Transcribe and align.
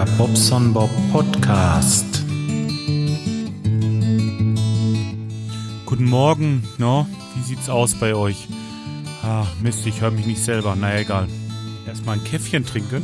Der 0.00 0.10
Bobson 0.12 0.72
Bob 0.72 0.88
Podcast. 1.12 2.24
Guten 5.84 6.06
Morgen, 6.06 6.66
no? 6.78 7.06
Wie 7.34 7.42
sieht's 7.42 7.68
aus 7.68 7.94
bei 7.96 8.14
euch? 8.14 8.48
Ah, 9.22 9.46
Mist, 9.62 9.86
ich 9.86 10.00
höre 10.00 10.10
mich 10.10 10.24
nicht 10.24 10.42
selber. 10.42 10.74
Na 10.74 10.98
egal. 10.98 11.28
Erstmal 11.86 12.16
ein 12.16 12.24
Käffchen 12.24 12.64
trinken. 12.64 13.02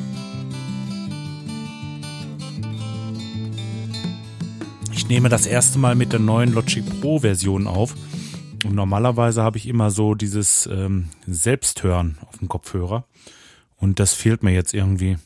Ich 4.93 5.07
nehme 5.09 5.29
das 5.29 5.45
erste 5.45 5.79
Mal 5.79 5.97
mit 5.97 6.15
der 6.15 6.21
neuen 6.21 6.55
Logic 6.55 6.83
Pro 7.03 7.19
Version 7.19 7.67
auf. 7.67 7.95
Und 8.65 8.75
normalerweise 8.75 9.43
habe 9.43 9.59
ich 9.59 9.69
immer 9.69 9.91
so 9.91 10.15
dieses 10.15 10.67
ähm, 10.73 11.11
Selbsthören 11.27 12.17
auf 12.27 12.39
dem 12.39 12.49
Kopfhörer. 12.49 13.05
Und 13.77 14.01
das 14.01 14.15
fehlt 14.15 14.43
mir 14.43 14.55
jetzt 14.55 14.73
irgendwie. 14.73 15.19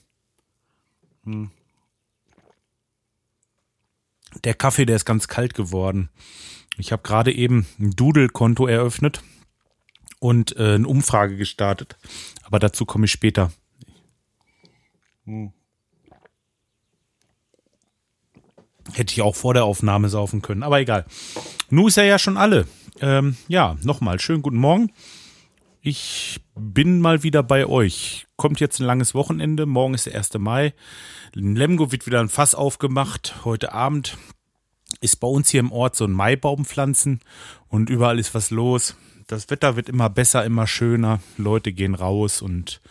Hm. 1.24 1.52
Der 4.44 4.54
Kaffee, 4.54 4.86
der 4.86 4.96
ist 4.96 5.04
ganz 5.04 5.28
kalt 5.28 5.54
geworden. 5.54 6.08
Ich 6.78 6.92
habe 6.92 7.02
gerade 7.02 7.32
eben 7.32 7.66
ein 7.78 7.90
Doodle-Konto 7.90 8.66
eröffnet 8.66 9.22
und 10.18 10.56
äh, 10.56 10.74
eine 10.74 10.86
Umfrage 10.86 11.36
gestartet. 11.36 11.96
Aber 12.42 12.58
dazu 12.58 12.86
komme 12.86 13.06
ich 13.06 13.12
später. 13.12 13.52
Hm. 15.24 15.52
Hätte 18.92 19.12
ich 19.12 19.22
auch 19.22 19.36
vor 19.36 19.54
der 19.54 19.64
Aufnahme 19.64 20.08
saufen 20.08 20.42
können, 20.42 20.62
aber 20.62 20.80
egal. 20.80 21.04
Nu 21.68 21.88
ist 21.88 21.96
er 21.96 22.04
ja 22.04 22.18
schon 22.18 22.36
alle. 22.36 22.66
Ähm, 23.00 23.36
ja, 23.46 23.76
nochmal, 23.82 24.18
schönen 24.18 24.42
guten 24.42 24.56
Morgen. 24.56 24.92
Ich 25.82 26.42
bin 26.54 27.00
mal 27.00 27.22
wieder 27.22 27.42
bei 27.42 27.64
euch. 27.64 28.26
Kommt 28.36 28.60
jetzt 28.60 28.80
ein 28.80 28.86
langes 28.86 29.14
Wochenende. 29.14 29.64
Morgen 29.64 29.94
ist 29.94 30.04
der 30.04 30.14
1. 30.14 30.34
Mai. 30.34 30.74
In 31.34 31.56
Lemgo 31.56 31.90
wird 31.90 32.04
wieder 32.04 32.20
ein 32.20 32.28
Fass 32.28 32.54
aufgemacht. 32.54 33.46
Heute 33.46 33.72
Abend 33.72 34.18
ist 35.00 35.16
bei 35.20 35.28
uns 35.28 35.48
hier 35.48 35.60
im 35.60 35.72
Ort 35.72 35.96
so 35.96 36.04
ein 36.04 36.12
Maibaum 36.12 36.66
pflanzen 36.66 37.20
und 37.68 37.88
überall 37.88 38.18
ist 38.18 38.34
was 38.34 38.50
los. 38.50 38.94
Das 39.26 39.48
Wetter 39.48 39.76
wird 39.76 39.88
immer 39.88 40.10
besser, 40.10 40.44
immer 40.44 40.66
schöner. 40.66 41.20
Leute 41.38 41.72
gehen 41.72 41.94
raus 41.94 42.42
und 42.42 42.82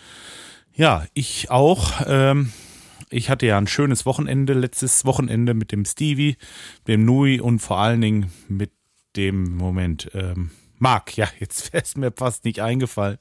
ja, 0.74 1.06
ich 1.14 1.52
auch. 1.52 2.02
Ähm, 2.08 2.52
ich 3.12 3.30
hatte 3.30 3.46
ja 3.46 3.60
ein 3.60 3.68
schönes 3.68 4.08
Wochenende, 4.08 4.54
letztes 4.54 5.06
Wochenende 5.06 5.54
mit 5.54 5.72
dem 5.72 5.86
Stevie, 5.86 6.38
dem 6.88 7.06
Nui 7.06 7.40
und 7.40 7.60
vor 7.60 7.78
allen 7.78 8.02
Dingen 8.02 8.32
mit 8.48 8.72
dem 9.16 9.58
Moment, 9.58 10.10
ähm, 10.16 10.50
Marc, 10.80 11.18
ja, 11.18 11.28
jetzt 11.40 11.74
wäre 11.74 11.84
es 11.84 11.96
mir 11.96 12.12
fast 12.12 12.46
nicht 12.46 12.62
eingefallen. 12.62 13.20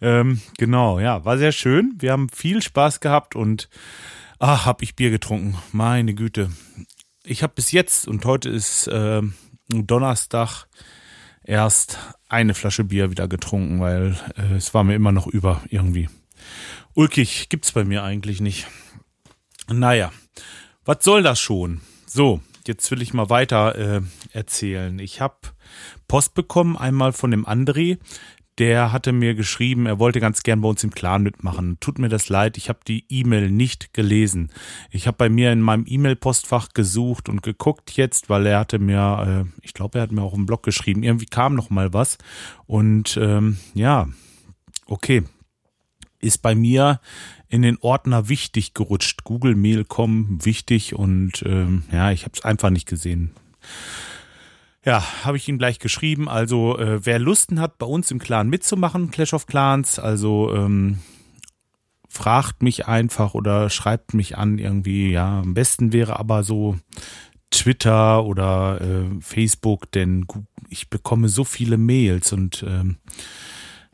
Ähm, 0.00 0.40
genau, 0.58 1.00
ja, 1.00 1.24
war 1.24 1.38
sehr 1.38 1.52
schön. 1.52 1.94
Wir 1.98 2.12
haben 2.12 2.28
viel 2.28 2.62
Spaß 2.62 3.00
gehabt 3.00 3.36
und 3.36 3.68
ach, 4.38 4.66
hab 4.66 4.82
ich 4.82 4.96
Bier 4.96 5.10
getrunken. 5.10 5.56
Meine 5.72 6.14
Güte. 6.14 6.50
Ich 7.24 7.42
habe 7.42 7.54
bis 7.54 7.72
jetzt 7.72 8.08
und 8.08 8.24
heute 8.24 8.48
ist 8.48 8.86
äh, 8.88 9.22
Donnerstag 9.68 10.66
erst 11.44 11.98
eine 12.28 12.54
Flasche 12.54 12.84
Bier 12.84 13.10
wieder 13.10 13.28
getrunken, 13.28 13.80
weil 13.80 14.16
äh, 14.36 14.54
es 14.54 14.74
war 14.74 14.84
mir 14.84 14.94
immer 14.94 15.12
noch 15.12 15.26
über 15.26 15.62
irgendwie. 15.68 16.08
Ulkig 16.94 17.48
gibt's 17.48 17.72
bei 17.72 17.84
mir 17.84 18.02
eigentlich 18.02 18.40
nicht. 18.40 18.66
Naja, 19.70 20.12
was 20.84 21.04
soll 21.04 21.22
das 21.22 21.38
schon? 21.38 21.80
So, 22.06 22.40
jetzt 22.66 22.90
will 22.90 23.02
ich 23.02 23.12
mal 23.12 23.30
weiter 23.30 23.76
äh, 23.76 24.00
erzählen. 24.32 24.98
Ich 24.98 25.20
habe 25.20 25.36
Post 26.08 26.34
bekommen, 26.34 26.76
einmal 26.76 27.12
von 27.12 27.30
dem 27.30 27.46
André. 27.46 27.98
Der 28.58 28.90
hatte 28.90 29.12
mir 29.12 29.36
geschrieben, 29.36 29.86
er 29.86 30.00
wollte 30.00 30.18
ganz 30.18 30.42
gern 30.42 30.62
bei 30.62 30.68
uns 30.68 30.82
im 30.82 30.90
Clan 30.90 31.22
mitmachen. 31.22 31.78
Tut 31.78 32.00
mir 32.00 32.08
das 32.08 32.28
leid, 32.28 32.56
ich 32.56 32.68
habe 32.68 32.80
die 32.88 33.04
E-Mail 33.08 33.52
nicht 33.52 33.94
gelesen. 33.94 34.50
Ich 34.90 35.06
habe 35.06 35.16
bei 35.16 35.28
mir 35.28 35.52
in 35.52 35.60
meinem 35.60 35.84
E-Mail-Postfach 35.86 36.70
gesucht 36.70 37.28
und 37.28 37.44
geguckt 37.44 37.92
jetzt, 37.92 38.28
weil 38.28 38.46
er 38.46 38.58
hatte 38.58 38.80
mir, 38.80 39.46
äh, 39.46 39.64
ich 39.64 39.74
glaube, 39.74 39.98
er 39.98 40.02
hat 40.02 40.10
mir 40.10 40.22
auch 40.22 40.34
im 40.34 40.46
Blog 40.46 40.64
geschrieben, 40.64 41.04
irgendwie 41.04 41.26
kam 41.26 41.54
noch 41.54 41.70
mal 41.70 41.92
was. 41.92 42.18
Und 42.66 43.16
ähm, 43.22 43.58
ja, 43.74 44.08
okay, 44.86 45.22
ist 46.20 46.42
bei 46.42 46.56
mir 46.56 47.00
in 47.48 47.62
den 47.62 47.78
Ordner 47.80 48.28
wichtig 48.28 48.74
gerutscht. 48.74 49.22
Google 49.24 49.54
Mail.com 49.54 50.44
wichtig 50.44 50.94
und 50.94 51.44
ähm, 51.46 51.84
ja, 51.92 52.10
ich 52.10 52.24
habe 52.24 52.32
es 52.34 52.44
einfach 52.44 52.70
nicht 52.70 52.86
gesehen. 52.86 53.30
Ja, 54.84 55.02
habe 55.24 55.36
ich 55.36 55.48
ihm 55.48 55.58
gleich 55.58 55.78
geschrieben. 55.78 56.28
Also 56.28 56.78
äh, 56.78 57.04
wer 57.04 57.18
Lusten 57.18 57.60
hat, 57.60 57.78
bei 57.78 57.86
uns 57.86 58.10
im 58.10 58.18
Clan 58.18 58.48
mitzumachen, 58.48 59.10
Clash 59.10 59.34
of 59.34 59.46
Clans, 59.46 59.98
also 59.98 60.54
ähm, 60.54 60.98
fragt 62.08 62.62
mich 62.62 62.86
einfach 62.86 63.34
oder 63.34 63.70
schreibt 63.70 64.14
mich 64.14 64.38
an 64.38 64.58
irgendwie. 64.58 65.10
Ja, 65.10 65.40
am 65.40 65.54
besten 65.54 65.92
wäre 65.92 66.18
aber 66.18 66.42
so 66.42 66.76
Twitter 67.50 68.24
oder 68.24 68.80
äh, 68.80 69.20
Facebook, 69.20 69.90
denn 69.92 70.26
ich 70.68 70.90
bekomme 70.90 71.28
so 71.28 71.44
viele 71.44 71.76
Mails 71.76 72.32
und 72.32 72.64
ähm, 72.66 72.98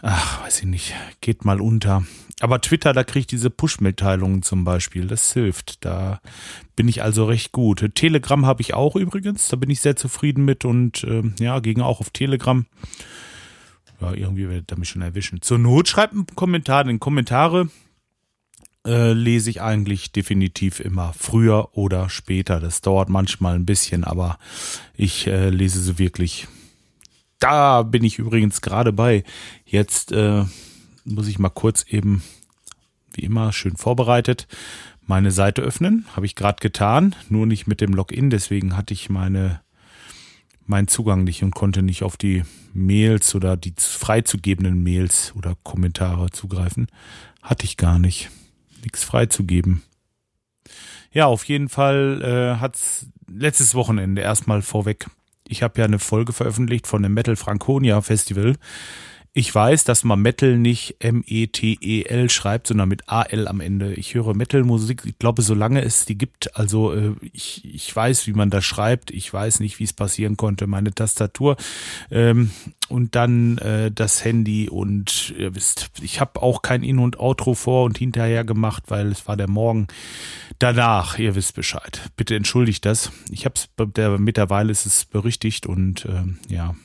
ach, 0.02 0.42
weiß 0.42 0.60
ich 0.60 0.66
nicht, 0.66 0.94
geht 1.20 1.44
mal 1.44 1.60
unter. 1.60 2.04
Aber 2.40 2.60
Twitter, 2.60 2.92
da 2.92 3.04
kriege 3.04 3.20
ich 3.20 3.26
diese 3.26 3.50
Push-Mitteilungen 3.50 4.42
zum 4.42 4.64
Beispiel. 4.64 5.06
Das 5.06 5.32
hilft. 5.32 5.84
Da 5.84 6.20
bin 6.74 6.88
ich 6.88 7.02
also 7.02 7.24
recht 7.24 7.52
gut. 7.52 7.94
Telegram 7.94 8.44
habe 8.44 8.60
ich 8.60 8.74
auch 8.74 8.96
übrigens. 8.96 9.48
Da 9.48 9.56
bin 9.56 9.70
ich 9.70 9.80
sehr 9.80 9.96
zufrieden 9.96 10.44
mit 10.44 10.64
und 10.64 11.04
äh, 11.04 11.22
ja, 11.38 11.60
gegen 11.60 11.80
auch 11.80 12.00
auf 12.00 12.10
Telegram. 12.10 12.66
Ja, 14.00 14.12
irgendwie 14.12 14.48
werdet 14.48 14.72
ihr 14.72 14.78
mich 14.78 14.88
schon 14.88 15.02
erwischen. 15.02 15.42
Zur 15.42 15.58
Not 15.58 15.88
schreibt 15.88 16.14
einen 16.14 16.26
Kommentar. 16.34 16.84
Den 16.84 16.98
Kommentare 16.98 17.68
äh, 18.86 19.12
lese 19.12 19.50
ich 19.50 19.62
eigentlich 19.62 20.12
definitiv 20.12 20.80
immer 20.80 21.12
früher 21.16 21.76
oder 21.76 22.10
später. 22.10 22.60
Das 22.60 22.80
dauert 22.80 23.08
manchmal 23.08 23.54
ein 23.54 23.66
bisschen, 23.66 24.04
aber 24.04 24.38
ich 24.96 25.26
äh, 25.28 25.50
lese 25.50 25.80
sie 25.80 25.98
wirklich. 25.98 26.48
Da 27.38 27.82
bin 27.82 28.04
ich 28.04 28.18
übrigens 28.18 28.60
gerade 28.60 28.92
bei. 28.92 29.22
Jetzt 29.64 30.12
äh, 30.12 30.44
muss 31.04 31.28
ich 31.28 31.38
mal 31.38 31.50
kurz 31.50 31.84
eben, 31.88 32.22
wie 33.12 33.22
immer, 33.22 33.52
schön 33.52 33.76
vorbereitet, 33.76 34.46
meine 35.06 35.30
Seite 35.30 35.62
öffnen. 35.62 36.06
Habe 36.16 36.26
ich 36.26 36.34
gerade 36.34 36.60
getan, 36.60 37.14
nur 37.28 37.46
nicht 37.46 37.66
mit 37.66 37.80
dem 37.80 37.92
Login, 37.92 38.30
deswegen 38.30 38.76
hatte 38.76 38.94
ich 38.94 39.10
meine 39.10 39.60
meinen 40.66 40.88
Zugang 40.88 41.24
nicht 41.24 41.42
und 41.42 41.54
konnte 41.54 41.82
nicht 41.82 42.02
auf 42.02 42.16
die 42.16 42.42
Mails 42.72 43.34
oder 43.34 43.56
die 43.56 43.74
freizugebenden 43.78 44.82
Mails 44.82 45.34
oder 45.36 45.56
Kommentare 45.62 46.30
zugreifen. 46.30 46.88
Hatte 47.42 47.64
ich 47.64 47.76
gar 47.76 47.98
nicht. 47.98 48.30
Nichts 48.82 49.04
freizugeben. 49.04 49.82
Ja, 51.12 51.26
auf 51.26 51.44
jeden 51.44 51.68
Fall 51.68 52.22
äh, 52.22 52.60
hat's 52.60 53.06
letztes 53.28 53.74
Wochenende 53.74 54.22
erstmal 54.22 54.62
vorweg. 54.62 55.08
Ich 55.46 55.62
habe 55.62 55.78
ja 55.78 55.84
eine 55.84 55.98
Folge 55.98 56.32
veröffentlicht 56.32 56.86
von 56.86 57.02
dem 57.02 57.14
Metal 57.14 57.36
Franconia 57.36 58.00
Festival. 58.00 58.56
Ich 59.36 59.52
weiß, 59.52 59.82
dass 59.82 60.04
man 60.04 60.22
Metal 60.22 60.56
nicht 60.56 60.94
M-E-T-E-L 61.00 62.30
schreibt, 62.30 62.68
sondern 62.68 62.88
mit 62.88 63.08
A-L 63.08 63.48
am 63.48 63.60
Ende. 63.60 63.92
Ich 63.94 64.14
höre 64.14 64.32
Metal-Musik, 64.32 65.02
ich 65.04 65.18
glaube, 65.18 65.42
solange 65.42 65.82
es 65.82 66.04
die 66.04 66.16
gibt, 66.16 66.56
also 66.56 66.94
äh, 66.94 67.16
ich, 67.32 67.64
ich 67.64 67.94
weiß, 67.94 68.28
wie 68.28 68.32
man 68.32 68.50
das 68.50 68.64
schreibt, 68.64 69.10
ich 69.10 69.32
weiß 69.32 69.58
nicht, 69.58 69.80
wie 69.80 69.84
es 69.84 69.92
passieren 69.92 70.36
konnte. 70.36 70.68
Meine 70.68 70.94
Tastatur 70.94 71.56
ähm, 72.12 72.52
und 72.88 73.16
dann 73.16 73.58
äh, 73.58 73.90
das 73.90 74.24
Handy 74.24 74.68
und 74.68 75.34
ihr 75.36 75.56
wisst, 75.56 75.90
ich 76.00 76.20
habe 76.20 76.40
auch 76.40 76.62
kein 76.62 76.84
In- 76.84 77.00
und 77.00 77.18
Outro 77.18 77.54
vor 77.54 77.86
und 77.86 77.98
hinterher 77.98 78.44
gemacht, 78.44 78.84
weil 78.86 79.08
es 79.08 79.26
war 79.26 79.36
der 79.36 79.50
Morgen 79.50 79.88
danach, 80.60 81.18
ihr 81.18 81.34
wisst 81.34 81.56
Bescheid. 81.56 82.08
Bitte 82.16 82.36
entschuldigt 82.36 82.84
das. 82.84 83.10
Ich 83.32 83.46
habe 83.46 83.56
es 83.56 83.68
mittlerweile 84.20 84.70
ist 84.70 84.86
es 84.86 85.04
berichtigt 85.04 85.66
und 85.66 86.06
ähm, 86.08 86.38
ja. 86.48 86.76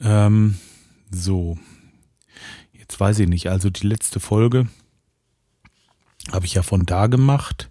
Ähm, 0.00 0.58
so. 1.10 1.58
Jetzt 2.72 2.98
weiß 2.98 3.20
ich 3.20 3.28
nicht. 3.28 3.48
Also 3.48 3.70
die 3.70 3.86
letzte 3.86 4.20
Folge 4.20 4.68
habe 6.32 6.46
ich 6.46 6.54
ja 6.54 6.62
von 6.62 6.86
da 6.86 7.06
gemacht. 7.06 7.70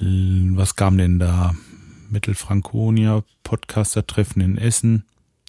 Was 0.00 0.76
kam 0.76 0.98
denn 0.98 1.18
da? 1.18 1.54
Mittelfrankonia, 2.10 3.22
Podcaster-Treffen 3.42 4.40
in 4.40 4.58
Essen. 4.58 5.04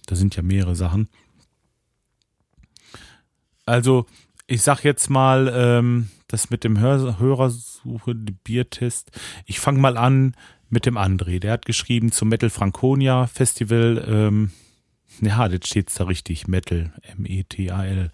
Da 0.06 0.16
sind 0.16 0.36
ja 0.36 0.42
mehrere 0.42 0.74
Sachen. 0.74 1.08
Also, 3.64 4.06
ich 4.46 4.62
sag 4.62 4.82
jetzt 4.84 5.08
mal, 5.08 5.52
ähm, 5.54 6.10
das 6.28 6.50
mit 6.50 6.64
dem 6.64 6.78
Hör 6.78 7.18
Hörersuche, 7.18 8.14
Biertest. 8.14 9.10
Ich 9.46 9.60
fange 9.60 9.78
mal 9.78 9.96
an 9.96 10.34
mit 10.68 10.86
dem 10.86 10.98
André. 10.98 11.38
Der 11.38 11.52
hat 11.52 11.66
geschrieben 11.66 12.12
zum 12.12 12.28
Metal 12.28 12.50
Franconia 12.50 13.26
Festival. 13.26 14.04
Ähm, 14.06 14.50
ja, 15.20 15.48
das 15.48 15.68
steht 15.68 15.98
da 15.98 16.04
richtig. 16.04 16.48
Metal, 16.48 16.92
M-E-T-A-L. 17.16 18.10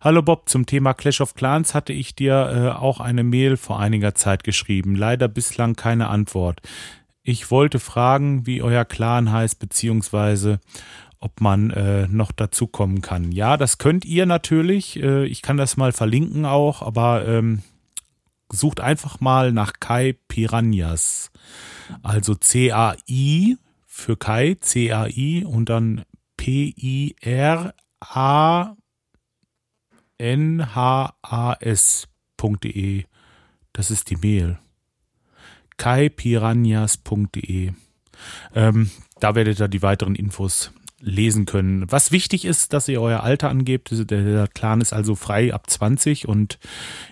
Hallo 0.00 0.22
Bob, 0.22 0.48
zum 0.48 0.66
Thema 0.66 0.94
Clash 0.94 1.20
of 1.20 1.34
Clans 1.34 1.74
hatte 1.74 1.92
ich 1.92 2.14
dir 2.14 2.32
äh, 2.74 2.78
auch 2.78 3.00
eine 3.00 3.24
Mail 3.24 3.56
vor 3.56 3.78
einiger 3.78 4.14
Zeit 4.14 4.44
geschrieben. 4.44 4.94
Leider 4.94 5.28
bislang 5.28 5.74
keine 5.74 6.08
Antwort. 6.08 6.60
Ich 7.22 7.50
wollte 7.50 7.78
fragen, 7.78 8.46
wie 8.46 8.62
euer 8.62 8.84
Clan 8.84 9.32
heißt, 9.32 9.58
beziehungsweise 9.58 10.60
ob 11.18 11.40
man 11.40 11.70
äh, 11.70 12.06
noch 12.08 12.30
dazu 12.30 12.66
kommen 12.66 13.00
kann. 13.00 13.32
Ja, 13.32 13.56
das 13.56 13.78
könnt 13.78 14.04
ihr 14.04 14.26
natürlich. 14.26 15.02
Äh, 15.02 15.26
ich 15.26 15.42
kann 15.42 15.56
das 15.56 15.76
mal 15.76 15.92
verlinken 15.92 16.44
auch, 16.44 16.82
aber 16.82 17.26
ähm, 17.26 17.62
sucht 18.50 18.80
einfach 18.80 19.20
mal 19.20 19.52
nach 19.52 19.74
Kai 19.80 20.16
Piranhas. 20.28 21.30
Also 22.02 22.34
C-A-I 22.34 23.56
für 23.86 24.16
Kai, 24.16 24.56
C-A-I 24.60 25.44
und 25.44 25.68
dann 25.68 26.04
P-I-R-A-N-H-A-S.de. 26.46 27.74
Das 33.72 33.90
ist 33.90 34.10
die 34.10 34.16
Mail. 34.16 34.56
kaipiranhas.de. 35.76 37.72
Ähm, 38.54 38.90
da 39.18 39.34
werdet 39.34 39.58
ihr 39.58 39.66
die 39.66 39.82
weiteren 39.82 40.14
Infos 40.14 40.70
lesen 41.00 41.46
können. 41.46 41.90
Was 41.90 42.12
wichtig 42.12 42.44
ist, 42.44 42.72
dass 42.72 42.86
ihr 42.86 43.02
euer 43.02 43.24
Alter 43.24 43.48
angebt. 43.48 43.90
Der 44.08 44.46
Clan 44.46 44.80
ist 44.80 44.92
also 44.92 45.16
frei 45.16 45.52
ab 45.52 45.68
20 45.68 46.28
und 46.28 46.60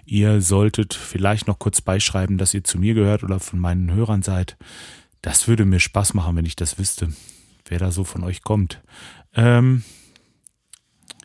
ihr 0.04 0.42
solltet 0.42 0.94
vielleicht 0.94 1.48
noch 1.48 1.58
kurz 1.58 1.81
beischreiben, 1.81 2.38
dass 2.38 2.54
ihr 2.54 2.62
zu 2.62 2.78
mir 2.78 2.94
gehört 2.94 3.25
oder 3.25 3.40
von 3.40 3.58
meinen 3.58 3.90
Hörern 3.90 4.22
seid. 4.22 4.56
Das 5.22 5.48
würde 5.48 5.64
mir 5.64 5.81
Spaß 5.81 6.14
machen, 6.14 6.36
wenn 6.36 6.46
ich 6.46 6.54
das 6.54 6.78
wüsste, 6.78 7.08
wer 7.66 7.78
da 7.78 7.90
so 7.90 8.05
von 8.05 8.25
euch 8.25 8.43
kommt. 8.43 8.82
Ähm, 9.34 9.84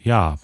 ja, 0.02 0.38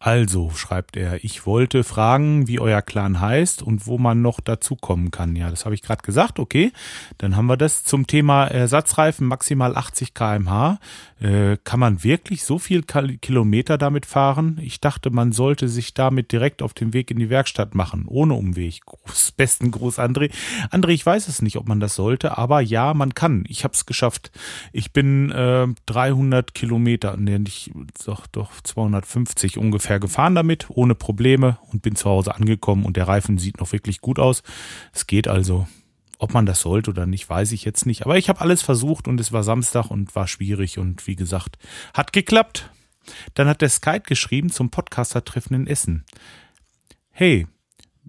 also, 0.00 0.50
schreibt 0.50 0.96
er, 0.96 1.24
ich 1.24 1.44
wollte 1.44 1.82
fragen, 1.82 2.46
wie 2.46 2.60
euer 2.60 2.82
Clan 2.82 3.20
heißt 3.20 3.62
und 3.62 3.88
wo 3.88 3.98
man 3.98 4.22
noch 4.22 4.38
dazukommen 4.38 5.10
kann. 5.10 5.34
Ja, 5.34 5.50
das 5.50 5.64
habe 5.64 5.74
ich 5.74 5.82
gerade 5.82 6.02
gesagt. 6.02 6.38
Okay, 6.38 6.72
dann 7.18 7.34
haben 7.34 7.46
wir 7.46 7.56
das 7.56 7.82
zum 7.82 8.06
Thema 8.06 8.46
Ersatzreifen 8.46 9.26
maximal 9.26 9.76
80 9.76 10.14
km/h. 10.14 10.78
Äh, 11.20 11.56
kann 11.64 11.80
man 11.80 12.04
wirklich 12.04 12.44
so 12.44 12.60
viel 12.60 12.84
Kilometer 12.84 13.76
damit 13.76 14.06
fahren? 14.06 14.60
Ich 14.62 14.80
dachte, 14.80 15.10
man 15.10 15.32
sollte 15.32 15.68
sich 15.68 15.94
damit 15.94 16.30
direkt 16.30 16.62
auf 16.62 16.74
den 16.74 16.92
Weg 16.92 17.10
in 17.10 17.18
die 17.18 17.28
Werkstatt 17.28 17.74
machen, 17.74 18.04
ohne 18.06 18.34
Umweg. 18.34 18.86
Gruß, 18.86 19.32
besten 19.32 19.72
Gruß, 19.72 19.98
André. 19.98 20.30
André, 20.70 20.90
ich 20.90 21.04
weiß 21.04 21.26
es 21.26 21.42
nicht, 21.42 21.56
ob 21.56 21.66
man 21.66 21.80
das 21.80 21.96
sollte, 21.96 22.38
aber 22.38 22.60
ja, 22.60 22.94
man 22.94 23.14
kann. 23.14 23.42
Ich 23.48 23.64
habe 23.64 23.74
es 23.74 23.84
geschafft. 23.84 24.30
Ich 24.72 24.92
bin 24.92 25.32
äh, 25.32 25.66
300 25.86 26.54
Kilometer, 26.54 27.16
nee, 27.16 27.40
nicht, 27.40 27.72
doch, 28.06 28.28
doch 28.28 28.52
250 28.62 29.58
ungefähr 29.58 29.87
ungefähr 29.88 30.00
gefahren 30.00 30.34
damit, 30.34 30.66
ohne 30.68 30.94
Probleme 30.94 31.58
und 31.72 31.80
bin 31.80 31.96
zu 31.96 32.10
Hause 32.10 32.34
angekommen 32.34 32.84
und 32.84 32.96
der 32.98 33.08
Reifen 33.08 33.38
sieht 33.38 33.58
noch 33.58 33.72
wirklich 33.72 34.02
gut 34.02 34.18
aus. 34.18 34.42
Es 34.92 35.06
geht 35.06 35.28
also. 35.28 35.66
Ob 36.20 36.34
man 36.34 36.46
das 36.46 36.62
sollte 36.62 36.90
oder 36.90 37.06
nicht, 37.06 37.30
weiß 37.30 37.52
ich 37.52 37.64
jetzt 37.64 37.86
nicht. 37.86 38.04
Aber 38.04 38.18
ich 38.18 38.28
habe 38.28 38.40
alles 38.40 38.60
versucht 38.60 39.06
und 39.06 39.20
es 39.20 39.32
war 39.32 39.44
Samstag 39.44 39.88
und 39.88 40.16
war 40.16 40.26
schwierig 40.26 40.76
und 40.76 41.06
wie 41.06 41.14
gesagt, 41.14 41.58
hat 41.94 42.12
geklappt. 42.12 42.70
Dann 43.34 43.46
hat 43.46 43.62
der 43.62 43.68
Skype 43.68 44.00
geschrieben 44.00 44.50
zum 44.50 44.70
Podcaster-Treffen 44.70 45.54
in 45.54 45.66
Essen. 45.68 46.04
Hey, 47.10 47.46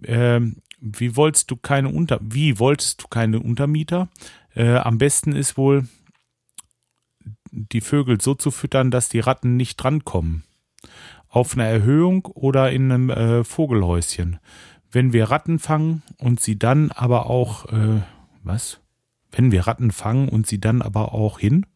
ähm, 0.04 0.58
wie 0.82 1.16
wolltest 1.16 1.52
du 1.52 1.56
keine 1.56 1.90
Unter 1.90 2.20
wie 2.22 2.58
wolltest 2.58 3.04
du 3.04 3.08
keine 3.08 3.40
Untermieter? 3.40 4.10
Äh, 4.56 4.78
am 4.78 4.98
besten 4.98 5.34
ist 5.34 5.56
wohl 5.56 5.88
die 7.52 7.82
Vögel 7.82 8.20
so 8.20 8.34
zu 8.34 8.50
füttern, 8.50 8.90
dass 8.90 9.08
die 9.08 9.20
Ratten 9.20 9.56
nicht 9.56 9.78
drankommen 9.78 10.44
auf 11.30 11.54
einer 11.54 11.66
Erhöhung 11.66 12.26
oder 12.26 12.72
in 12.72 12.92
einem 12.92 13.10
äh, 13.10 13.44
Vogelhäuschen. 13.44 14.40
Wenn 14.92 15.14
wir 15.14 15.30
Ratten 15.30 15.60
fangen 15.60 16.02
und 16.18 16.40
sie 16.40 16.58
dann 16.58 16.92
aber 16.92 17.28
auch, 17.28 17.72
äh, 17.72 18.02
was? 18.44 18.80
Wenn 19.32 19.52
wir 19.52 19.68
Ratten 19.68 19.92
fangen 19.92 20.28
und 20.28 20.48
sie 20.48 20.60
dann 20.60 20.82
aber 20.82 21.14
auch 21.14 21.40
hin? 21.40 21.68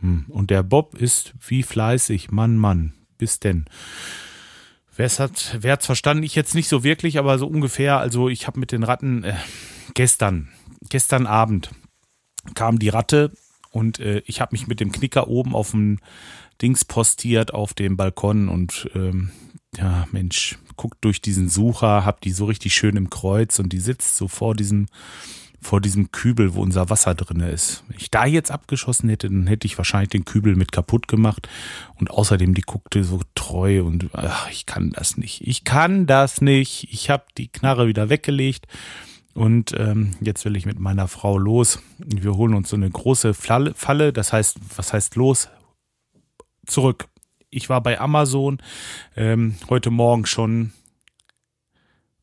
Hm. 0.00 0.26
Und 0.28 0.50
der 0.50 0.62
Bob 0.62 0.94
ist 0.94 1.34
wie 1.46 1.64
fleißig, 1.64 2.30
Mann, 2.30 2.56
Mann. 2.56 2.94
Bis 3.18 3.40
denn. 3.40 3.64
Wer 4.96 5.08
hat, 5.08 5.56
wer 5.60 5.72
hat's 5.72 5.86
verstanden? 5.86 6.22
Ich 6.22 6.36
jetzt 6.36 6.54
nicht 6.54 6.68
so 6.68 6.84
wirklich, 6.84 7.18
aber 7.18 7.38
so 7.38 7.48
ungefähr. 7.48 7.98
Also 7.98 8.28
ich 8.28 8.46
habe 8.46 8.60
mit 8.60 8.70
den 8.70 8.84
Ratten 8.84 9.24
äh, 9.24 9.34
gestern, 9.94 10.48
gestern 10.88 11.26
Abend 11.26 11.70
kam 12.54 12.78
die 12.78 12.90
Ratte 12.90 13.32
und 13.74 13.98
äh, 13.98 14.22
ich 14.26 14.40
habe 14.40 14.52
mich 14.52 14.66
mit 14.66 14.80
dem 14.80 14.92
Knicker 14.92 15.26
oben 15.28 15.54
auf 15.54 15.72
dem 15.72 15.98
Dings 16.62 16.84
postiert 16.84 17.52
auf 17.52 17.74
dem 17.74 17.96
Balkon 17.96 18.48
und 18.48 18.88
ähm, 18.94 19.30
ja, 19.76 20.06
Mensch, 20.12 20.58
guckt 20.76 21.04
durch 21.04 21.20
diesen 21.20 21.48
Sucher, 21.48 22.04
hab 22.04 22.20
die 22.20 22.30
so 22.30 22.44
richtig 22.44 22.74
schön 22.74 22.96
im 22.96 23.10
Kreuz 23.10 23.58
und 23.58 23.72
die 23.72 23.80
sitzt 23.80 24.16
so 24.16 24.28
vor 24.28 24.54
diesem 24.54 24.86
vor 25.60 25.80
diesem 25.80 26.12
Kübel, 26.12 26.54
wo 26.54 26.60
unser 26.60 26.90
Wasser 26.90 27.14
drin 27.14 27.40
ist. 27.40 27.84
Wenn 27.88 27.96
ich 27.96 28.10
da 28.10 28.26
jetzt 28.26 28.50
abgeschossen 28.50 29.08
hätte, 29.08 29.30
dann 29.30 29.46
hätte 29.46 29.66
ich 29.66 29.78
wahrscheinlich 29.78 30.10
den 30.10 30.26
Kübel 30.26 30.56
mit 30.56 30.72
kaputt 30.72 31.08
gemacht. 31.08 31.48
Und 31.98 32.10
außerdem, 32.10 32.52
die 32.52 32.60
guckte 32.60 33.02
so 33.02 33.20
treu 33.34 33.82
und 33.82 34.10
ach, 34.12 34.50
ich 34.50 34.66
kann 34.66 34.90
das 34.90 35.16
nicht. 35.16 35.40
Ich 35.46 35.64
kann 35.64 36.06
das 36.06 36.42
nicht. 36.42 36.88
Ich 36.92 37.08
habe 37.08 37.24
die 37.38 37.48
Knarre 37.48 37.88
wieder 37.88 38.10
weggelegt. 38.10 38.66
Und 39.34 39.74
ähm, 39.76 40.12
jetzt 40.20 40.44
will 40.44 40.56
ich 40.56 40.64
mit 40.64 40.78
meiner 40.78 41.08
Frau 41.08 41.36
los. 41.38 41.80
Wir 41.98 42.34
holen 42.34 42.54
uns 42.54 42.70
so 42.70 42.76
eine 42.76 42.88
große 42.88 43.34
Falle. 43.34 44.12
Das 44.12 44.32
heißt, 44.32 44.58
was 44.76 44.92
heißt 44.92 45.16
los? 45.16 45.48
zurück. 46.66 47.08
Ich 47.50 47.68
war 47.68 47.82
bei 47.82 48.00
Amazon 48.00 48.58
ähm, 49.16 49.56
heute 49.68 49.90
Morgen 49.90 50.26
schon. 50.26 50.72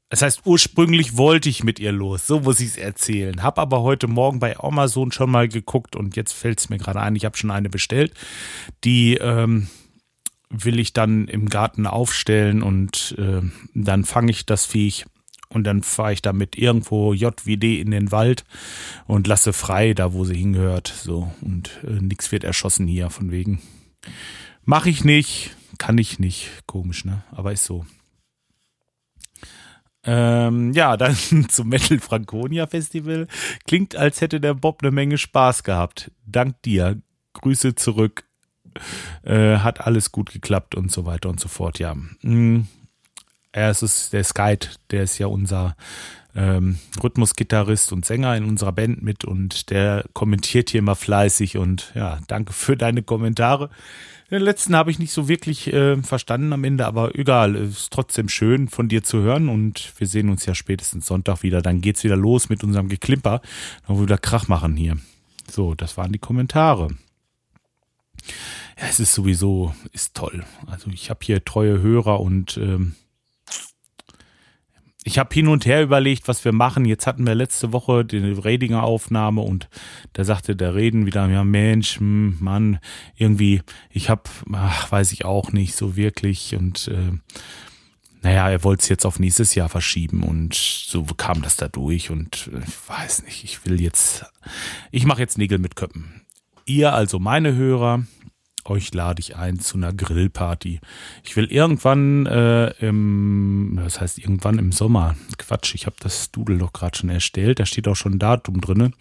Das 0.10 0.22
heißt, 0.22 0.42
ursprünglich 0.44 1.16
wollte 1.16 1.48
ich 1.48 1.64
mit 1.64 1.80
ihr 1.80 1.94
los, 1.94 2.28
so 2.28 2.42
muss 2.42 2.60
ich 2.60 2.68
es 2.68 2.78
erzählen. 2.78 3.44
Hab 3.44 3.58
aber 3.58 3.82
heute 3.82 4.08
Morgen 4.08 4.40
bei 4.40 4.60
Amazon 4.60 5.14
schon 5.14 5.32
mal 5.32 5.48
geguckt 5.48 5.96
und 5.96 6.18
jetzt 6.18 6.34
fällt 6.34 6.60
es 6.60 6.70
mir 6.70 6.78
gerade 6.78 7.00
ein, 7.00 7.16
ich 7.16 7.24
habe 7.24 7.38
schon 7.38 7.50
eine 7.50 7.70
bestellt. 7.70 8.14
Die 8.84 9.16
ähm, 9.16 9.70
will 10.50 10.80
ich 10.80 10.92
dann 10.92 11.30
im 11.30 11.48
Garten 11.48 11.88
aufstellen 11.88 12.62
und 12.62 13.16
äh, 13.18 13.42
dann 13.74 14.04
fange 14.04 14.32
ich 14.32 14.46
das 14.46 14.66
Viech 14.66 15.06
und 15.54 15.66
dann 15.66 15.84
fahre 15.84 16.14
ich 16.14 16.22
damit 16.22 16.58
irgendwo 16.58 17.14
JWD 17.14 17.80
in 17.80 17.92
den 17.92 18.12
Wald 18.12 18.46
und 19.08 19.28
lasse 19.28 19.54
frei, 19.54 19.94
da 19.94 20.14
wo 20.14 20.26
sie 20.26 20.36
hingehört. 20.36 20.88
So 20.88 21.32
und 21.42 21.72
äh, 21.84 22.02
nichts 22.02 22.32
wird 22.32 22.44
erschossen 22.44 22.88
hier 22.88 23.10
von 23.10 23.32
wegen. 23.32 23.62
Mache 24.64 24.90
ich 24.90 25.04
nicht, 25.04 25.56
kann 25.78 25.98
ich 25.98 26.20
nicht. 26.20 26.50
Komisch, 26.68 27.06
ne? 27.06 27.24
Aber 27.32 27.52
ist 27.52 27.66
so. 27.66 27.86
Ähm, 30.04 30.72
ja, 30.74 30.98
dann 30.98 31.16
zum 31.50 31.70
Metal 31.70 32.00
Franconia 32.00 32.68
Festival. 32.68 33.28
Klingt, 33.68 33.96
als 33.96 34.22
hätte 34.22 34.40
der 34.40 34.54
Bob 34.54 34.82
eine 34.82 34.92
Menge 34.92 35.18
Spaß 35.18 35.64
gehabt. 35.64 36.12
Dank 36.26 36.62
dir. 36.64 37.02
Grüße 37.34 37.76
zurück. 37.76 38.26
Äh, 39.24 39.58
hat 39.58 39.82
alles 39.82 40.12
gut 40.12 40.32
geklappt 40.32 40.76
und 40.76 40.92
so 40.92 41.06
weiter 41.06 41.30
und 41.30 41.40
so 41.40 41.50
fort, 41.50 41.80
ja. 41.80 41.96
Mhm. 42.22 42.68
Er 43.52 43.72
ist 43.72 44.14
der 44.14 44.24
Skype, 44.24 44.68
der 44.92 45.04
ist 45.04 45.18
ja 45.18 45.28
unser 45.28 45.76
ähm, 46.36 46.80
Rhythmusgitarrist 47.04 47.92
und 47.92 48.06
Sänger 48.06 48.36
in 48.38 48.46
unserer 48.46 48.72
Band 48.72 49.02
mit 49.02 49.26
und 49.26 49.70
der 49.70 50.06
kommentiert 50.14 50.70
hier 50.70 50.80
immer 50.80 50.96
fleißig 50.96 51.58
und 51.58 51.92
ja, 51.94 52.20
danke 52.28 52.54
für 52.54 52.78
deine 52.78 53.04
Kommentare. 53.04 53.70
Den 54.30 54.44
letzten 54.44 54.78
habe 54.78 54.92
ich 54.92 55.00
nicht 55.00 55.12
so 55.12 55.28
wirklich 55.28 55.74
äh, 55.74 56.02
verstanden 56.02 56.54
am 56.54 56.64
Ende, 56.64 56.86
aber 56.86 57.16
egal, 57.16 57.56
ist 57.56 57.92
trotzdem 57.92 58.30
schön 58.30 58.70
von 58.70 58.88
dir 58.88 59.04
zu 59.04 59.20
hören 59.20 59.50
und 59.50 59.92
wir 59.98 60.08
sehen 60.08 60.30
uns 60.30 60.46
ja 60.46 60.56
spätestens 60.56 61.06
Sonntag 61.06 61.44
wieder. 61.44 61.62
Dann 61.62 61.82
geht's 61.82 62.06
wieder 62.06 62.16
los 62.16 62.48
mit 62.48 62.64
unserem 62.64 62.88
Geklimper, 62.88 63.42
dann 63.86 63.98
wir 63.98 64.04
wieder 64.04 64.18
Krach 64.18 64.48
machen 64.48 64.78
hier. 64.78 64.98
So, 65.50 65.76
das 65.76 65.98
waren 65.98 66.14
die 66.14 66.20
Kommentare. 66.20 66.88
Ja, 68.80 68.88
es 68.90 69.02
ist 69.02 69.14
sowieso, 69.14 69.76
ist 69.92 70.16
toll. 70.16 70.46
Also 70.66 70.90
ich 70.92 71.10
habe 71.10 71.20
hier 71.24 71.44
treue 71.44 71.82
Hörer 71.82 72.22
und 72.22 72.56
ähm, 72.56 72.96
ich 75.04 75.18
habe 75.18 75.34
hin 75.34 75.48
und 75.48 75.66
her 75.66 75.82
überlegt, 75.82 76.28
was 76.28 76.46
wir 76.46 76.52
machen. 76.52 76.86
Jetzt 76.86 77.08
hatten 77.08 77.26
wir 77.26 77.34
letzte 77.34 77.74
Woche 77.74 78.06
die 78.06 78.18
Redinger 78.18 78.84
Aufnahme 78.84 79.42
und 79.42 79.68
da 80.14 80.24
sagte 80.24 80.56
der 80.56 80.76
Reden 80.76 81.06
wieder, 81.06 81.28
ja 81.28 81.44
Mensch, 81.44 82.00
hm, 82.00 82.38
Mann, 82.40 82.80
irgendwie, 83.16 83.62
ich 83.90 84.10
habe, 84.10 84.24
weiß 84.46 85.12
ich 85.12 85.26
auch 85.26 85.52
nicht 85.52 85.76
so 85.76 85.96
wirklich 85.96 86.56
und 86.56 86.88
äh, 86.88 87.18
naja, 88.24 88.50
er 88.52 88.64
wollte 88.64 88.84
es 88.84 88.90
jetzt 88.90 89.06
auf 89.06 89.18
nächstes 89.18 89.56
Jahr 89.56 89.70
verschieben 89.70 90.22
und 90.22 90.54
so 90.54 91.04
kam 91.04 91.42
das 91.42 91.56
da 91.56 91.68
durch 91.68 92.12
und 92.12 92.52
äh, 92.54 92.60
ich 92.60 92.90
weiß 92.90 93.24
nicht, 93.24 93.44
ich 93.44 93.66
will 93.66 93.82
jetzt, 93.82 94.26
ich 94.92 95.06
mache 95.06 95.22
jetzt 95.22 95.40
Nägel 95.40 95.58
mit 95.58 95.76
Köppen. 95.76 96.22
Ihr, 96.66 96.94
also 96.94 97.18
meine 97.18 97.56
Hörer, 97.56 98.06
euch 98.72 98.94
lade 98.94 99.20
ich 99.20 99.36
ein 99.36 99.60
zu 99.60 99.78
einer 99.78 99.94
Grillparty. 99.94 100.80
Ich 101.24 101.36
will 101.36 101.46
irgendwann 101.46 102.26
äh, 102.26 102.70
im, 102.86 103.80
das 103.84 104.02
heißt 104.02 104.18
irgendwann 104.18 104.58
im 104.58 104.72
Sommer, 104.72 105.16
Quatsch, 105.38 105.76
ich 105.76 105.86
habe 105.86 105.98
das 106.00 106.32
Doodle 106.32 106.58
doch 106.58 106.74
gerade 106.74 106.98
schon 106.98 107.10
erstellt, 107.10 107.60
da 107.60 107.66
steht 107.66 107.88
auch 107.88 107.96
schon 107.96 108.14
ein 108.14 108.20
Datum 108.20 108.62
drinne. 108.62 108.92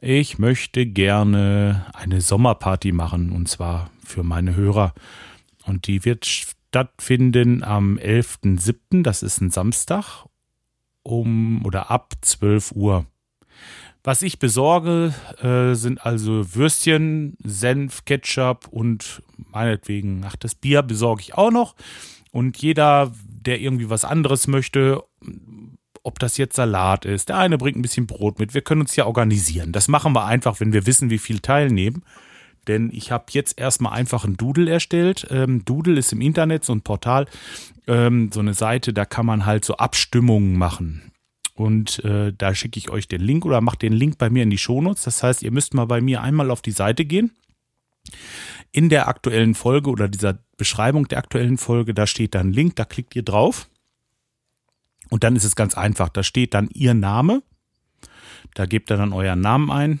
Ich 0.00 0.38
möchte 0.38 0.86
gerne 0.86 1.86
eine 1.94 2.20
Sommerparty 2.20 2.92
machen 2.92 3.32
und 3.32 3.48
zwar 3.48 3.90
für 4.04 4.22
meine 4.22 4.54
Hörer. 4.54 4.92
Und 5.64 5.86
die 5.86 6.04
wird 6.04 6.26
stattfinden 6.26 7.64
am 7.64 7.96
11.07., 7.96 9.02
das 9.02 9.22
ist 9.22 9.40
ein 9.40 9.50
Samstag, 9.50 10.26
um 11.02 11.64
oder 11.64 11.90
ab 11.90 12.12
12 12.20 12.72
Uhr. 12.72 13.06
Was 14.06 14.22
ich 14.22 14.38
besorge, 14.38 15.12
äh, 15.42 15.74
sind 15.74 16.06
also 16.06 16.54
Würstchen, 16.54 17.36
Senf, 17.42 18.04
Ketchup 18.04 18.68
und 18.70 19.20
meinetwegen, 19.36 20.22
ach, 20.24 20.36
das 20.36 20.54
Bier 20.54 20.84
besorge 20.84 21.22
ich 21.22 21.34
auch 21.34 21.50
noch. 21.50 21.74
Und 22.30 22.56
jeder, 22.58 23.10
der 23.26 23.60
irgendwie 23.60 23.90
was 23.90 24.04
anderes 24.04 24.46
möchte, 24.46 25.02
ob 26.04 26.20
das 26.20 26.36
jetzt 26.36 26.54
Salat 26.54 27.04
ist. 27.04 27.30
Der 27.30 27.38
eine 27.38 27.58
bringt 27.58 27.76
ein 27.76 27.82
bisschen 27.82 28.06
Brot 28.06 28.38
mit. 28.38 28.54
Wir 28.54 28.60
können 28.60 28.82
uns 28.82 28.94
ja 28.94 29.06
organisieren. 29.06 29.72
Das 29.72 29.88
machen 29.88 30.12
wir 30.12 30.24
einfach, 30.24 30.60
wenn 30.60 30.72
wir 30.72 30.86
wissen, 30.86 31.10
wie 31.10 31.18
viel 31.18 31.40
teilnehmen. 31.40 32.04
Denn 32.68 32.90
ich 32.92 33.10
habe 33.10 33.24
jetzt 33.30 33.58
erstmal 33.58 33.94
einfach 33.94 34.24
ein 34.24 34.36
Doodle 34.36 34.70
erstellt. 34.70 35.26
Ähm, 35.30 35.64
Doodle 35.64 35.98
ist 35.98 36.12
im 36.12 36.20
Internet 36.20 36.64
so 36.64 36.72
ein 36.72 36.82
Portal, 36.82 37.26
ähm, 37.88 38.30
so 38.32 38.38
eine 38.38 38.54
Seite, 38.54 38.92
da 38.92 39.04
kann 39.04 39.26
man 39.26 39.46
halt 39.46 39.64
so 39.64 39.78
Abstimmungen 39.78 40.56
machen. 40.56 41.10
Und 41.56 42.04
äh, 42.04 42.32
da 42.36 42.54
schicke 42.54 42.78
ich 42.78 42.90
euch 42.90 43.08
den 43.08 43.22
Link 43.22 43.46
oder 43.46 43.62
macht 43.62 43.80
den 43.80 43.94
Link 43.94 44.18
bei 44.18 44.28
mir 44.28 44.42
in 44.42 44.50
die 44.50 44.58
Shownotes. 44.58 45.04
Das 45.04 45.22
heißt, 45.22 45.42
ihr 45.42 45.50
müsst 45.50 45.72
mal 45.72 45.86
bei 45.86 46.02
mir 46.02 46.22
einmal 46.22 46.50
auf 46.50 46.60
die 46.60 46.70
Seite 46.70 47.06
gehen. 47.06 47.32
In 48.72 48.90
der 48.90 49.08
aktuellen 49.08 49.54
Folge 49.54 49.90
oder 49.90 50.06
dieser 50.06 50.38
Beschreibung 50.58 51.08
der 51.08 51.18
aktuellen 51.18 51.56
Folge, 51.56 51.94
da 51.94 52.06
steht 52.06 52.34
dann 52.34 52.52
Link, 52.52 52.76
da 52.76 52.84
klickt 52.84 53.16
ihr 53.16 53.22
drauf. 53.22 53.70
Und 55.08 55.24
dann 55.24 55.34
ist 55.34 55.44
es 55.44 55.56
ganz 55.56 55.74
einfach. 55.74 56.10
Da 56.10 56.22
steht 56.22 56.52
dann 56.52 56.68
Ihr 56.72 56.94
Name. 56.94 57.42
Da 58.54 58.66
gebt 58.66 58.90
ihr 58.90 58.96
dann 58.96 59.12
euren 59.12 59.40
Namen 59.40 59.70
ein. 59.70 60.00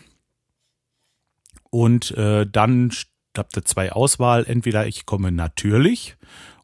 Und 1.70 2.10
äh, 2.12 2.46
dann 2.46 2.92
habt 3.36 3.56
ihr 3.56 3.64
zwei 3.64 3.92
Auswahl. 3.92 4.44
Entweder 4.46 4.86
ich 4.86 5.06
komme 5.06 5.32
natürlich 5.32 6.16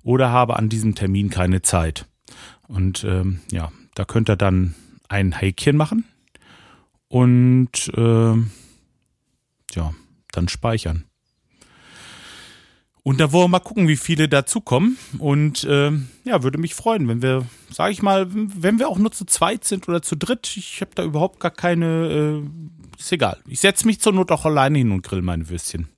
oder 0.03 0.31
habe 0.31 0.57
an 0.57 0.69
diesem 0.69 0.95
Termin 0.95 1.31
keine 1.31 1.63
Zeit. 1.63 2.07
Und 2.67 3.05
ähm, 3.05 3.41
ja, 3.51 3.71
da 3.95 4.05
könnt 4.05 4.31
ihr 4.31 4.37
dann 4.37 4.75
ein 5.09 5.33
Häkchen 5.33 5.77
machen 5.77 6.05
und 7.09 7.93
äh, 7.95 8.35
ja, 9.75 9.95
dann 10.33 10.49
speichern. 10.49 11.05
Und 13.05 13.19
da 13.19 13.33
wollen 13.33 13.45
wir 13.45 13.49
mal 13.49 13.61
gucken, 13.61 13.89
wie 13.89 13.97
viele 13.97 14.29
dazukommen. 14.29 14.97
Und 15.19 15.65
äh, 15.65 15.91
ja, 16.25 16.43
würde 16.43 16.59
mich 16.59 16.75
freuen, 16.75 17.09
wenn 17.09 17.21
wir, 17.21 17.47
sage 17.69 17.93
ich 17.93 18.01
mal, 18.01 18.29
wenn 18.31 18.79
wir 18.79 18.89
auch 18.89 18.99
nur 18.99 19.11
zu 19.11 19.25
zweit 19.25 19.65
sind 19.65 19.89
oder 19.89 20.03
zu 20.03 20.17
dritt. 20.17 20.57
Ich 20.57 20.81
habe 20.81 20.93
da 20.95 21.03
überhaupt 21.03 21.41
gar 21.41 21.51
keine, 21.51 22.43
äh, 22.47 22.99
ist 22.99 23.11
egal. 23.11 23.39
Ich 23.49 23.59
setze 23.59 23.87
mich 23.87 24.01
zur 24.01 24.13
Not 24.13 24.31
auch 24.31 24.45
alleine 24.45 24.79
hin 24.79 24.93
und 24.93 25.03
grill 25.03 25.23
meine 25.23 25.49
Würstchen. 25.49 25.89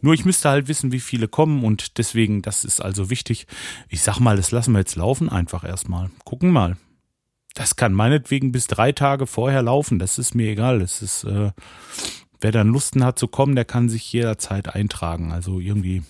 Nur 0.00 0.14
ich 0.14 0.24
müsste 0.24 0.48
halt 0.48 0.66
wissen, 0.66 0.90
wie 0.90 1.00
viele 1.00 1.28
kommen 1.28 1.62
und 1.62 1.96
deswegen, 1.98 2.42
das 2.42 2.64
ist 2.64 2.80
also 2.80 3.08
wichtig. 3.08 3.46
Ich 3.88 4.02
sag 4.02 4.18
mal, 4.18 4.36
das 4.36 4.50
lassen 4.50 4.72
wir 4.72 4.80
jetzt 4.80 4.96
laufen 4.96 5.28
einfach 5.28 5.62
erstmal. 5.62 6.10
Gucken 6.24 6.50
mal. 6.50 6.76
Das 7.58 7.74
kann 7.74 7.92
meinetwegen 7.92 8.52
bis 8.52 8.68
drei 8.68 8.92
Tage 8.92 9.26
vorher 9.26 9.62
laufen. 9.62 9.98
Das 9.98 10.16
ist 10.16 10.32
mir 10.32 10.48
egal. 10.48 10.78
Das 10.78 11.02
ist, 11.02 11.24
äh, 11.24 11.50
wer 12.40 12.52
dann 12.52 12.68
Lusten 12.68 13.02
hat 13.02 13.18
zu 13.18 13.26
kommen, 13.26 13.56
der 13.56 13.64
kann 13.64 13.88
sich 13.88 14.12
jederzeit 14.12 14.76
eintragen. 14.76 15.32
Also 15.32 15.58
irgendwie 15.58 16.04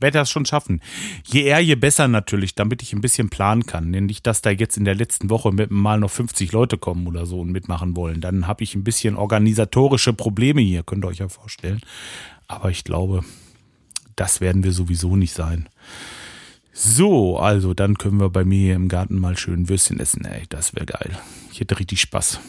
werde 0.00 0.18
das 0.18 0.28
schon 0.28 0.44
schaffen. 0.44 0.82
Je 1.24 1.42
eher, 1.42 1.60
je 1.60 1.76
besser 1.76 2.08
natürlich, 2.08 2.56
damit 2.56 2.82
ich 2.82 2.92
ein 2.94 3.00
bisschen 3.00 3.30
planen 3.30 3.64
kann. 3.64 3.92
Nicht, 3.92 4.26
dass 4.26 4.42
da 4.42 4.50
jetzt 4.50 4.76
in 4.76 4.84
der 4.84 4.96
letzten 4.96 5.30
Woche 5.30 5.52
mit 5.52 5.70
mal 5.70 6.00
noch 6.00 6.10
50 6.10 6.50
Leute 6.50 6.78
kommen 6.78 7.06
oder 7.06 7.26
so 7.26 7.38
und 7.38 7.52
mitmachen 7.52 7.94
wollen. 7.94 8.20
Dann 8.20 8.48
habe 8.48 8.64
ich 8.64 8.74
ein 8.74 8.82
bisschen 8.82 9.14
organisatorische 9.14 10.12
Probleme 10.12 10.62
hier, 10.62 10.82
könnt 10.82 11.04
ihr 11.04 11.08
euch 11.08 11.18
ja 11.18 11.28
vorstellen. 11.28 11.80
Aber 12.48 12.70
ich 12.70 12.82
glaube, 12.82 13.22
das 14.16 14.40
werden 14.40 14.64
wir 14.64 14.72
sowieso 14.72 15.14
nicht 15.14 15.32
sein. 15.32 15.68
So, 16.72 17.38
also 17.38 17.74
dann 17.74 17.98
können 17.98 18.18
wir 18.18 18.30
bei 18.30 18.44
mir 18.44 18.74
im 18.74 18.88
Garten 18.88 19.18
mal 19.18 19.36
schön 19.36 19.68
Würstchen 19.68 20.00
essen. 20.00 20.24
Ey, 20.24 20.44
das 20.48 20.74
wäre 20.74 20.86
geil. 20.86 21.18
Ich 21.52 21.60
hätte 21.60 21.78
richtig 21.78 22.00
Spaß. 22.00 22.40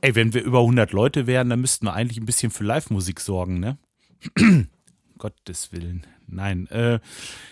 Ey, 0.00 0.14
wenn 0.14 0.32
wir 0.32 0.44
über 0.44 0.60
100 0.60 0.92
Leute 0.92 1.26
wären, 1.26 1.50
dann 1.50 1.60
müssten 1.60 1.86
wir 1.86 1.94
eigentlich 1.94 2.18
ein 2.18 2.26
bisschen 2.26 2.52
für 2.52 2.62
Live-Musik 2.62 3.18
sorgen, 3.18 3.58
ne? 3.58 3.78
Gottes 5.18 5.72
Willen. 5.72 6.06
Nein. 6.28 6.68
Äh, 6.68 7.00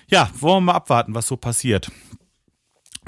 ja, 0.08 0.30
wollen 0.38 0.64
wir 0.64 0.72
mal 0.72 0.74
abwarten, 0.74 1.14
was 1.14 1.26
so 1.26 1.36
passiert. 1.36 1.90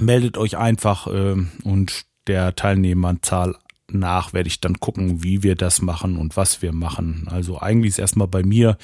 Meldet 0.01 0.39
euch 0.39 0.57
einfach 0.57 1.07
äh, 1.07 1.37
und 1.63 2.07
der 2.27 2.57
Teilnehmerzahl 2.57 3.57
nach 3.93 4.33
werde 4.33 4.49
ich 4.49 4.61
dann 4.61 4.81
gucken, 4.81 5.23
wie 5.23 5.43
wir 5.43 5.55
das 5.55 5.83
machen 5.83 6.17
und 6.17 6.37
was 6.37 6.63
wir 6.63 6.73
machen. 6.73 7.29
Also 7.31 7.61
eigentlich 7.61 7.91
ist 7.91 7.99
erstmal 7.99 8.29
bei 8.29 8.43
mir 8.43 8.77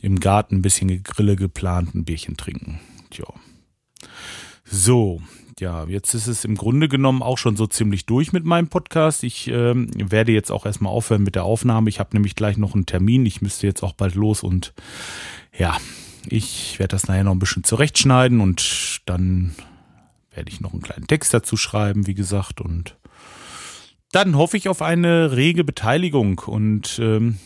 im 0.00 0.20
Garten 0.20 0.56
ein 0.56 0.62
bisschen 0.62 1.02
Grille 1.02 1.36
geplant, 1.36 1.94
ein 1.94 2.04
Bierchen 2.04 2.36
trinken. 2.36 2.80
Tja. 3.10 3.26
So, 4.64 5.20
ja, 5.60 5.84
jetzt 5.86 6.14
ist 6.14 6.26
es 6.26 6.44
im 6.44 6.56
Grunde 6.56 6.88
genommen 6.88 7.22
auch 7.22 7.38
schon 7.38 7.56
so 7.56 7.66
ziemlich 7.66 8.06
durch 8.06 8.32
mit 8.32 8.44
meinem 8.44 8.68
Podcast. 8.68 9.22
Ich 9.24 9.48
ähm, 9.48 9.88
werde 9.94 10.32
jetzt 10.32 10.50
auch 10.50 10.66
erstmal 10.66 10.92
aufhören 10.92 11.22
mit 11.22 11.34
der 11.34 11.44
Aufnahme. 11.44 11.88
Ich 11.88 12.00
habe 12.00 12.10
nämlich 12.12 12.34
gleich 12.34 12.56
noch 12.56 12.74
einen 12.74 12.86
Termin. 12.86 13.26
Ich 13.26 13.42
müsste 13.42 13.66
jetzt 13.66 13.82
auch 13.82 13.92
bald 13.92 14.14
los 14.14 14.42
und 14.42 14.72
ja, 15.56 15.76
ich 16.28 16.78
werde 16.78 16.92
das 16.92 17.06
nachher 17.06 17.24
noch 17.24 17.32
ein 17.32 17.38
bisschen 17.38 17.64
zurechtschneiden 17.64 18.40
und 18.40 19.02
dann 19.06 19.54
werde 20.32 20.50
ich 20.50 20.60
noch 20.60 20.72
einen 20.72 20.82
kleinen 20.82 21.06
Text 21.06 21.32
dazu 21.32 21.56
schreiben, 21.56 22.06
wie 22.06 22.14
gesagt. 22.14 22.60
Und 22.60 22.96
dann 24.14 24.36
hoffe 24.36 24.56
ich 24.56 24.68
auf 24.68 24.80
eine 24.80 25.36
rege 25.36 25.64
Beteiligung 25.64 26.38
und 26.38 26.98
ähm, 27.02 27.38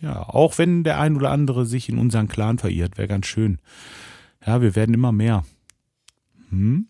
ja, 0.00 0.28
auch 0.28 0.58
wenn 0.58 0.82
der 0.82 0.98
ein 0.98 1.16
oder 1.16 1.30
andere 1.30 1.64
sich 1.64 1.88
in 1.88 1.98
unseren 1.98 2.26
Clan 2.26 2.58
verirrt, 2.58 2.98
wäre 2.98 3.06
ganz 3.06 3.26
schön. 3.26 3.58
Ja, 4.44 4.60
wir 4.60 4.74
werden 4.74 4.94
immer 4.94 5.12
mehr. 5.12 5.44
Hm? 6.50 6.88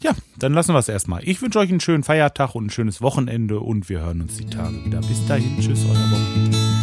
Ja, 0.00 0.12
dann 0.38 0.52
lassen 0.52 0.74
wir 0.74 0.78
es 0.78 0.88
erstmal. 0.88 1.26
Ich 1.26 1.42
wünsche 1.42 1.58
euch 1.58 1.70
einen 1.70 1.80
schönen 1.80 2.04
Feiertag 2.04 2.54
und 2.54 2.66
ein 2.66 2.70
schönes 2.70 3.02
Wochenende 3.02 3.58
und 3.58 3.88
wir 3.88 4.00
hören 4.00 4.20
uns 4.20 4.36
die 4.36 4.46
Tage 4.46 4.84
wieder. 4.84 5.00
Bis 5.00 5.26
dahin, 5.26 5.58
tschüss, 5.58 5.84
euer 5.84 6.08
Bob. 6.10 6.73